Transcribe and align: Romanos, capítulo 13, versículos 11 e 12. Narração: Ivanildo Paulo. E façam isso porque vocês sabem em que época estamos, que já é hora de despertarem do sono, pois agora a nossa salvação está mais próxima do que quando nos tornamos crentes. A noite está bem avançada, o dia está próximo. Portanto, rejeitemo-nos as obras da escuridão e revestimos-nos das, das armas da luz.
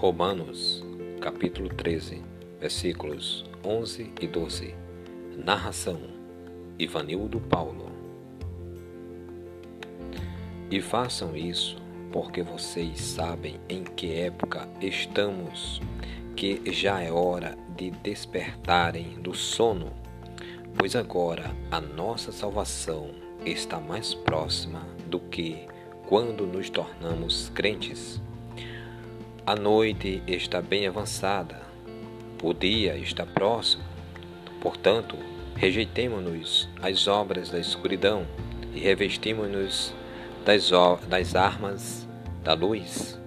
Romanos, 0.00 0.82
capítulo 1.20 1.68
13, 1.68 2.22
versículos 2.58 3.44
11 3.62 4.14
e 4.18 4.26
12. 4.26 4.74
Narração: 5.36 6.00
Ivanildo 6.78 7.38
Paulo. 7.38 7.92
E 10.70 10.80
façam 10.80 11.36
isso 11.36 11.76
porque 12.10 12.42
vocês 12.42 12.98
sabem 12.98 13.60
em 13.68 13.84
que 13.84 14.14
época 14.14 14.66
estamos, 14.80 15.82
que 16.34 16.62
já 16.72 17.02
é 17.02 17.12
hora 17.12 17.58
de 17.76 17.90
despertarem 17.90 19.20
do 19.20 19.34
sono, 19.34 19.92
pois 20.78 20.96
agora 20.96 21.54
a 21.70 21.78
nossa 21.78 22.32
salvação 22.32 23.10
está 23.44 23.78
mais 23.78 24.14
próxima 24.14 24.80
do 25.10 25.20
que 25.20 25.68
quando 26.08 26.46
nos 26.46 26.70
tornamos 26.70 27.50
crentes. 27.50 28.18
A 29.50 29.56
noite 29.56 30.22
está 30.28 30.62
bem 30.62 30.86
avançada, 30.86 31.60
o 32.40 32.54
dia 32.54 32.96
está 32.96 33.26
próximo. 33.26 33.82
Portanto, 34.60 35.16
rejeitemo-nos 35.56 36.68
as 36.80 37.08
obras 37.08 37.50
da 37.50 37.58
escuridão 37.58 38.24
e 38.72 38.78
revestimos-nos 38.78 39.92
das, 40.44 40.70
das 41.08 41.34
armas 41.34 42.08
da 42.44 42.54
luz. 42.54 43.18